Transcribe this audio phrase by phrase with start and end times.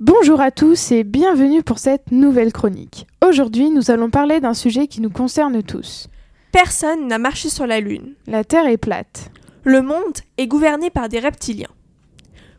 [0.00, 3.08] Bonjour à tous et bienvenue pour cette nouvelle chronique.
[3.20, 6.06] Aujourd'hui, nous allons parler d'un sujet qui nous concerne tous.
[6.52, 8.14] Personne n'a marché sur la Lune.
[8.28, 9.32] La Terre est plate.
[9.64, 11.72] Le monde est gouverné par des reptiliens.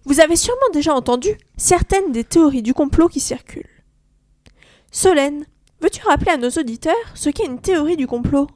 [0.04, 3.84] Vous avez sûrement déjà entendu certaines des théories du complot qui circulent.
[4.92, 5.46] Solène,
[5.80, 8.48] veux-tu rappeler à nos auditeurs ce qu'est une théorie du complot?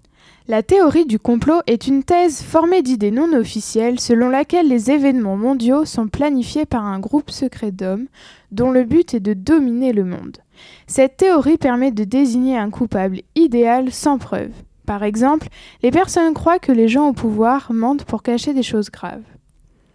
[0.50, 5.38] La théorie du complot est une thèse formée d'idées non officielles selon laquelle les événements
[5.38, 8.08] mondiaux sont planifiés par un groupe secret d'hommes
[8.52, 10.40] dont le but est de dominer le monde.
[10.86, 14.52] Cette théorie permet de désigner un coupable idéal sans preuve.
[14.86, 15.48] Par exemple,
[15.82, 19.24] les personnes croient que les gens au pouvoir mentent pour cacher des choses graves.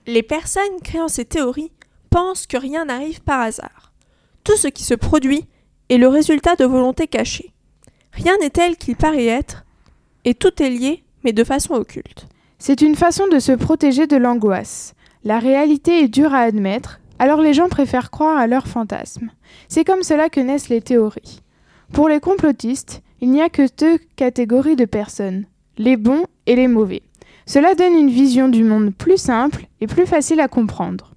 [0.06, 1.73] Les personnes créant ces théories
[2.09, 3.92] pensent que rien n'arrive par hasard.
[4.45, 5.45] Tout ce qui se produit
[5.91, 7.53] est le résultat de volontés cachées.
[8.12, 9.67] Rien n'est tel qu'il paraît être,
[10.28, 12.27] et tout est lié, mais de façon occulte.
[12.59, 14.92] C'est une façon de se protéger de l'angoisse.
[15.24, 19.30] La réalité est dure à admettre, alors les gens préfèrent croire à leurs fantasmes.
[19.69, 21.41] C'est comme cela que naissent les théories.
[21.94, 25.47] Pour les complotistes, il n'y a que deux catégories de personnes,
[25.78, 27.00] les bons et les mauvais.
[27.47, 31.14] Cela donne une vision du monde plus simple et plus facile à comprendre.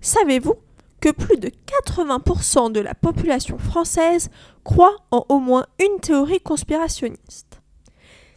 [0.00, 0.54] Savez-vous
[1.02, 1.50] que plus de
[1.84, 4.30] 80% de la population française
[4.64, 7.59] croit en au moins une théorie conspirationniste?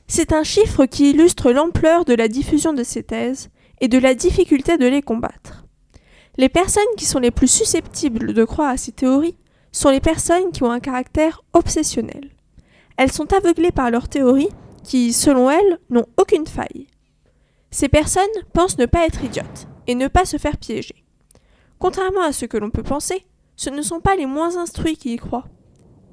[0.08, 3.50] C'est un chiffre qui illustre l'ampleur de la diffusion de ces thèses
[3.82, 5.66] et de la difficulté de les combattre.
[6.38, 9.38] Les personnes qui sont les plus susceptibles de croire à ces théories
[9.72, 12.31] sont les personnes qui ont un caractère obsessionnel.
[12.98, 14.50] Elles sont aveuglées par leurs théories
[14.84, 16.88] qui, selon elles, n'ont aucune faille.
[17.72, 21.04] Ces personnes pensent ne pas être idiotes et ne pas se faire piéger.
[21.80, 25.14] Contrairement à ce que l'on peut penser, ce ne sont pas les moins instruits qui
[25.14, 25.48] y croient.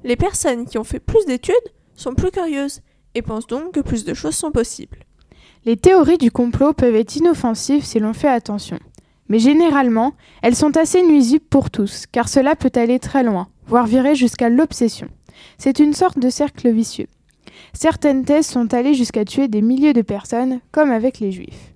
[0.03, 1.55] Les personnes qui ont fait plus d'études
[1.95, 2.81] sont plus curieuses
[3.15, 5.05] et pensent donc que plus de choses sont possibles.
[5.65, 8.79] Les théories du complot peuvent être inoffensives si l'on fait attention.
[9.29, 13.85] Mais généralement, elles sont assez nuisibles pour tous, car cela peut aller très loin, voire
[13.85, 15.07] virer jusqu'à l'obsession.
[15.57, 17.07] C'est une sorte de cercle vicieux.
[17.73, 21.73] Certaines thèses sont allées jusqu'à tuer des milliers de personnes, comme avec les juifs.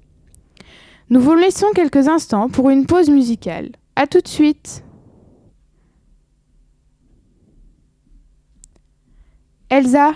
[1.09, 3.71] Nous vous laissons quelques instants pour une pause musicale.
[3.95, 4.83] A tout de suite
[9.69, 10.13] Elsa,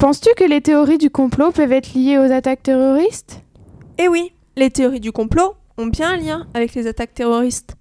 [0.00, 3.42] penses-tu que les théories du complot peuvent être liées aux attaques terroristes?
[3.98, 7.76] Eh oui, les théories du complot ont bien un lien avec les attaques terroristes.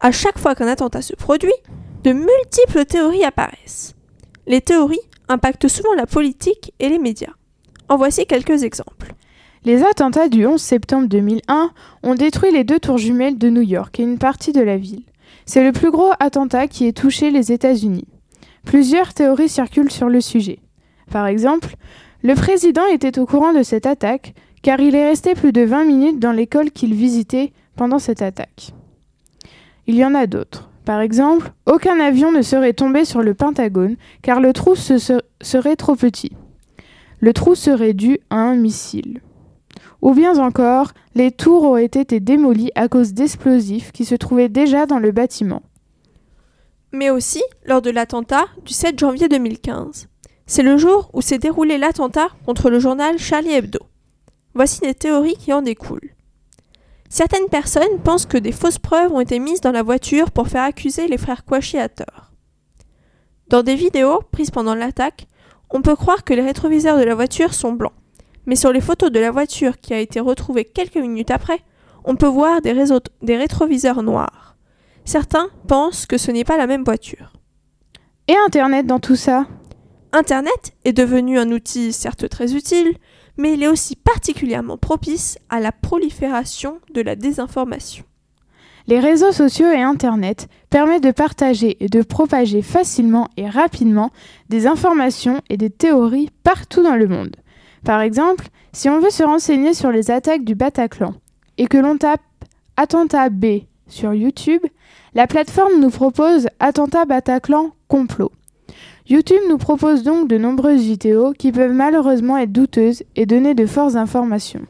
[0.00, 1.52] À chaque fois qu'un attentat se produit,
[2.04, 3.94] de multiples théories apparaissent.
[4.46, 4.96] Les théories
[5.28, 7.34] impactent souvent la politique et les médias.
[7.90, 9.12] En voici quelques exemples.
[9.64, 11.70] Les attentats du 11 septembre 2001
[12.02, 15.04] ont détruit les deux tours jumelles de New York et une partie de la ville.
[15.44, 18.08] C'est le plus gros attentat qui ait touché les États-Unis.
[18.64, 20.60] Plusieurs théories circulent sur le sujet.
[21.10, 21.76] Par exemple,
[22.22, 25.84] le président était au courant de cette attaque car il est resté plus de 20
[25.84, 28.72] minutes dans l'école qu'il visitait pendant cette attaque.
[29.86, 30.68] Il y en a d'autres.
[30.84, 34.96] Par exemple, aucun avion ne serait tombé sur le Pentagone car le trou se
[35.40, 36.32] serait trop petit.
[37.20, 39.20] Le trou serait dû à un missile.
[40.02, 44.86] Ou bien encore, les tours auraient été démolies à cause d'explosifs qui se trouvaient déjà
[44.86, 45.62] dans le bâtiment.
[46.92, 50.08] Mais aussi lors de l'attentat du 7 janvier 2015.
[50.50, 53.80] C'est le jour où s'est déroulé l'attentat contre le journal Charlie Hebdo.
[54.54, 56.14] Voici des théories qui en découlent.
[57.10, 60.64] Certaines personnes pensent que des fausses preuves ont été mises dans la voiture pour faire
[60.64, 62.32] accuser les frères Kouachi à tort.
[63.48, 65.26] Dans des vidéos prises pendant l'attaque,
[65.68, 67.92] on peut croire que les rétroviseurs de la voiture sont blancs,
[68.46, 71.60] mais sur les photos de la voiture qui a été retrouvée quelques minutes après,
[72.04, 74.56] on peut voir des rétroviseurs noirs.
[75.04, 77.34] Certains pensent que ce n'est pas la même voiture.
[78.28, 79.46] Et Internet dans tout ça?
[80.12, 82.96] Internet est devenu un outil certes très utile,
[83.36, 88.04] mais il est aussi particulièrement propice à la prolifération de la désinformation.
[88.86, 94.10] Les réseaux sociaux et Internet permettent de partager et de propager facilement et rapidement
[94.48, 97.36] des informations et des théories partout dans le monde.
[97.84, 101.12] Par exemple, si on veut se renseigner sur les attaques du Bataclan
[101.58, 102.22] et que l'on tape
[102.78, 104.62] Attentat B sur YouTube,
[105.12, 108.32] la plateforme nous propose Attentat Bataclan complot.
[109.08, 113.64] YouTube nous propose donc de nombreuses vidéos qui peuvent malheureusement être douteuses et donner de
[113.64, 114.66] fausses informations.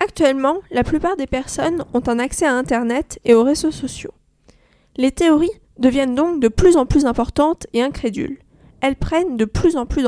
[0.00, 4.12] Actuellement, la plupart des personnes ont un accès à Internet et aux réseaux sociaux.
[4.98, 8.36] Les théories deviennent donc de plus en plus importantes et incrédules.
[8.82, 10.04] Elles prennent de plus en plus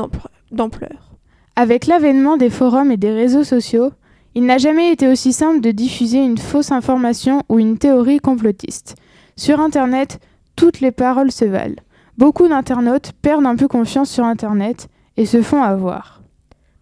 [0.51, 1.15] d'ampleur.
[1.55, 3.91] Avec l'avènement des forums et des réseaux sociaux,
[4.35, 8.95] il n'a jamais été aussi simple de diffuser une fausse information ou une théorie complotiste.
[9.35, 10.19] Sur Internet,
[10.55, 11.81] toutes les paroles se valent.
[12.17, 16.21] Beaucoup d'internautes perdent un peu confiance sur Internet et se font avoir.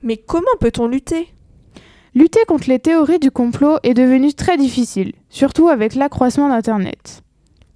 [0.03, 1.33] Mais comment peut-on lutter?
[2.13, 7.24] Lutter contre les théories du complot est devenu très difficile, surtout avec l'accroissement d'Internet.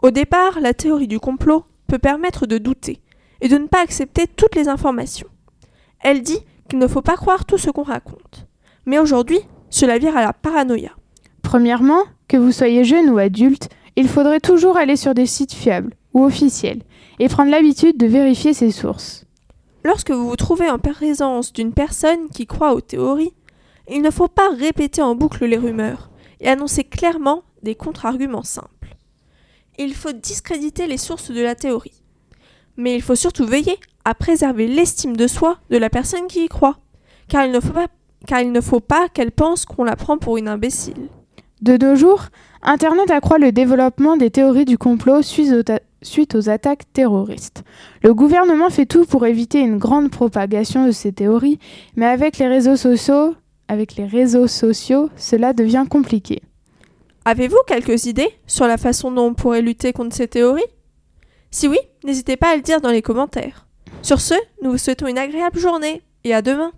[0.03, 3.01] Au départ, la théorie du complot peut permettre de douter
[3.41, 5.27] et de ne pas accepter toutes les informations.
[6.01, 6.39] Elle dit
[6.69, 8.45] qu'il ne faut pas croire tout ce qu'on raconte.
[8.85, 9.39] Mais aujourd'hui,
[9.71, 10.91] cela vire à la paranoïa.
[11.41, 15.95] Premièrement, que vous soyez jeune ou adulte, il faudrait toujours aller sur des sites fiables
[16.17, 16.29] ou
[17.19, 19.25] et prendre l'habitude de vérifier ses sources.
[19.83, 23.33] Lorsque vous vous trouvez en présence d'une personne qui croit aux théories,
[23.89, 26.09] il ne faut pas répéter en boucle les rumeurs
[26.41, 28.95] et annoncer clairement des contre-arguments simples.
[29.79, 32.03] Il faut discréditer les sources de la théorie.
[32.75, 36.47] Mais il faut surtout veiller à préserver l'estime de soi de la personne qui y
[36.47, 36.77] croit,
[37.27, 37.87] car il ne faut pas,
[38.25, 41.09] car il ne faut pas qu'elle pense qu'on la prend pour une imbécile.
[41.61, 42.25] De nos jours,
[42.61, 47.63] Internet accroît le développement des théories du complot suite aux, suite aux attaques terroristes.
[48.03, 51.59] Le gouvernement fait tout pour éviter une grande propagation de ces théories,
[51.95, 53.35] mais avec les réseaux sociaux,
[55.15, 56.41] cela devient compliqué.
[57.25, 60.61] Avez-vous quelques idées sur la façon dont on pourrait lutter contre ces théories?
[61.51, 63.67] Si oui, n'hésitez pas à le dire dans les commentaires.
[64.01, 66.71] Sur ce, nous vous souhaitons une agréable journée et à demain.